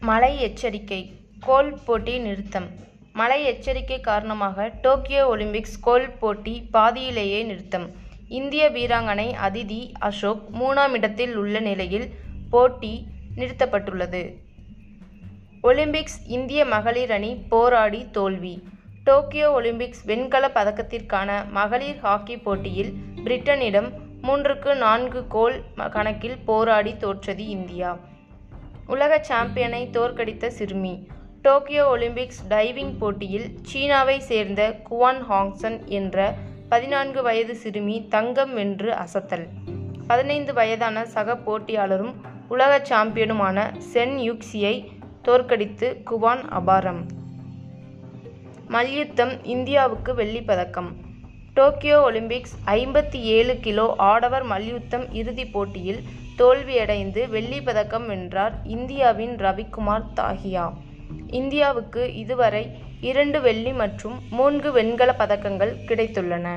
மழை 0.00 0.40
எச்சரிக்கை 0.40 1.00
கோல் 1.40 1.78
போட்டி 1.86 2.18
நிறுத்தம் 2.18 2.68
மழை 3.12 3.44
எச்சரிக்கை 3.44 4.00
காரணமாக 4.00 4.66
டோக்கியோ 4.82 5.36
ஒலிம்பிக்ஸ் 5.36 5.76
கோல் 5.80 6.06
போட்டி 6.20 6.54
பாதியிலேயே 6.70 7.42
நிறுத்தம் 7.42 7.86
இந்திய 8.28 8.70
வீராங்கனை 8.70 9.26
அதிதி 9.46 9.80
அசோக் 9.98 10.42
மூணாம் 10.60 10.92
இடத்தில் 10.92 11.36
உள்ள 11.36 11.60
நிலையில் 11.60 12.06
போட்டி 12.50 12.92
நிறுத்தப்பட்டுள்ளது. 13.36 14.22
ஒலிம்பிக்ஸ் 15.62 16.18
இந்திய 16.26 16.64
மகளிர் 16.64 17.10
அணி 17.10 17.34
போராடி 17.48 18.00
தோல்வி 18.10 18.54
டோக்கியோ 19.04 19.50
ஒலிம்பிக்ஸ் 19.60 20.04
வெண்கலப் 20.06 20.56
பதக்கத்திற்கான 20.58 21.50
மகளிர் 21.50 22.00
ஹாக்கி 22.00 22.36
போட்டியில் 22.36 22.92
பிரிட்டனிடம் 23.24 23.90
மூன்றுக்கு 24.22 24.76
நான்கு 24.76 25.26
கோல் 25.26 25.58
கணக்கில் 25.90 26.38
போராடி 26.44 26.96
தோற்றது 26.96 27.46
இந்தியா. 27.46 27.90
உலக 28.90 29.18
சாம்பியனை 29.22 29.88
தோற்கடித்த 29.92 30.46
சிறுமி 30.46 31.06
டோக்கியோ 31.42 31.96
ஒலிம்பிக்ஸ் 31.96 32.40
டைவிங் 32.48 32.98
போட்டியில் 32.98 33.58
சீனாவை 33.62 34.20
சேர்ந்த 34.20 34.76
குவான் 34.90 35.22
ஹாங்சன் 35.30 35.84
என்ற 35.84 36.34
பதினான்கு 36.68 37.22
வயது 37.22 37.56
சிறுமி 37.56 38.06
தங்கம் 38.08 38.54
வென்று 38.54 38.92
அசத்தல். 38.92 39.46
பதினைந்து 40.06 40.52
வயதான 40.52 41.04
சக 41.04 41.34
போட்டியாளரும் 41.34 42.14
உலக 42.48 42.78
சாம்பியனுமான 42.78 43.76
சென் 43.76 44.16
யூக்ஸியை 44.16 44.88
தோற்கடித்து 45.22 46.02
குவான் 46.10 46.42
அபாரம். 46.50 47.00
மல்யுத்தம் 48.68 49.44
இந்தியாவுக்கு 49.44 50.14
வெள்ளிப் 50.14 50.46
பதக்கம் 50.46 50.96
டோக்கியோ 51.60 51.96
ஒலிம்பிக்ஸ் 52.12 52.54
ஐம்பத்தி 52.66 53.18
ஏழு 53.30 53.58
கிலோ 53.60 53.94
ஆடவர் 53.96 54.42
மல்யுத்தம் 54.42 55.14
இறுதிப் 55.14 55.52
போட்டியில் 55.52 56.00
தோல்வியடைந்து 56.38 57.28
வெள்ளிப் 57.28 57.64
பதக்கம் 57.64 58.06
வென்றார் 58.06 58.54
இந்தியாவின் 58.64 59.34
ரவிக்குமார் 59.36 60.06
தாஹியா. 60.16 60.64
இந்தியாவுக்கு 61.30 62.02
இதுவரை 62.14 62.62
இரண்டு 63.00 63.40
வெள்ளி 63.40 63.72
மற்றும் 63.72 64.16
மூன்று 64.30 64.70
வெண்கலப் 64.72 65.20
பதக்கங்கள் 65.22 65.72
கிடைத்துள்ளன. 65.88 66.48